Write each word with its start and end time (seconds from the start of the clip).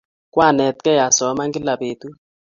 Kwanetkey 0.33 0.99
asoman 1.07 1.49
kila 1.55 1.73
petut 1.79 2.15